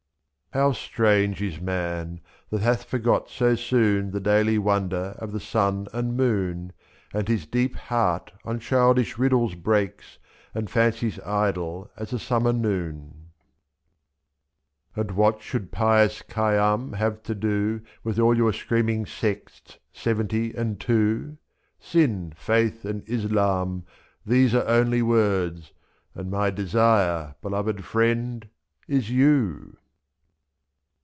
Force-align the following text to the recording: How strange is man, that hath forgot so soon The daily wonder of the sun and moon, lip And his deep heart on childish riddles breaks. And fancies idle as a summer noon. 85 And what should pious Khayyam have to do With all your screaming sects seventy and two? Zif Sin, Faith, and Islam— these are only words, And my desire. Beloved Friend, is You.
How 0.53 0.73
strange 0.73 1.41
is 1.41 1.61
man, 1.61 2.19
that 2.49 2.59
hath 2.61 2.83
forgot 2.83 3.29
so 3.29 3.55
soon 3.55 4.11
The 4.11 4.19
daily 4.19 4.57
wonder 4.57 5.15
of 5.17 5.31
the 5.31 5.39
sun 5.39 5.87
and 5.93 6.17
moon, 6.17 6.65
lip 6.65 6.75
And 7.13 7.27
his 7.29 7.45
deep 7.45 7.77
heart 7.77 8.33
on 8.43 8.59
childish 8.59 9.17
riddles 9.17 9.55
breaks. 9.55 10.17
And 10.53 10.69
fancies 10.69 11.21
idle 11.21 11.89
as 11.95 12.11
a 12.11 12.19
summer 12.19 12.51
noon. 12.51 13.31
85 14.91 15.07
And 15.07 15.11
what 15.15 15.41
should 15.41 15.71
pious 15.71 16.21
Khayyam 16.21 16.97
have 16.97 17.23
to 17.23 17.33
do 17.33 17.79
With 18.03 18.19
all 18.19 18.35
your 18.35 18.51
screaming 18.51 19.05
sects 19.05 19.77
seventy 19.93 20.53
and 20.53 20.81
two? 20.81 21.37
Zif 21.81 21.87
Sin, 21.91 22.33
Faith, 22.35 22.83
and 22.83 23.07
Islam— 23.07 23.85
these 24.25 24.53
are 24.53 24.67
only 24.67 25.01
words, 25.01 25.71
And 26.13 26.29
my 26.29 26.49
desire. 26.49 27.35
Beloved 27.41 27.85
Friend, 27.85 28.49
is 28.89 29.09
You. 29.09 29.77